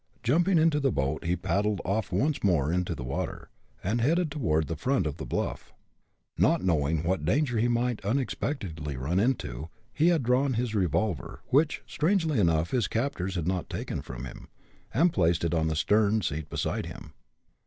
Jumping 0.23 0.57
into 0.57 0.79
the 0.79 0.91
boat 0.91 1.23
he 1.25 1.35
paddled 1.35 1.79
off 1.85 2.11
once 2.11 2.43
more 2.43 2.73
into 2.73 2.95
the 2.95 3.03
water, 3.03 3.51
and 3.83 4.01
headed 4.01 4.31
toward 4.31 4.65
the 4.67 4.75
front 4.75 5.05
of 5.05 5.17
the 5.17 5.27
bluff. 5.27 5.71
Not 6.39 6.63
knowing 6.63 7.03
what 7.03 7.23
danger 7.23 7.59
he 7.59 7.67
might 7.67 8.03
unexpectedly 8.03 8.97
run 8.97 9.19
into, 9.19 9.69
he 9.93 10.07
had 10.07 10.23
drawn 10.23 10.55
his 10.55 10.73
revolver, 10.73 11.41
which, 11.49 11.83
strangely 11.85 12.39
enough 12.39 12.71
his 12.71 12.87
captors 12.87 13.35
had 13.35 13.45
not 13.45 13.69
taken 13.69 14.01
from 14.01 14.25
him, 14.25 14.47
and 14.91 15.13
placed 15.13 15.43
it 15.43 15.53
on 15.53 15.67
the 15.67 15.75
stern 15.75 16.23
seat 16.23 16.49
beside 16.49 16.87
him. 16.87 17.13